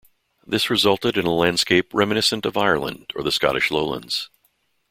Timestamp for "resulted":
0.71-1.15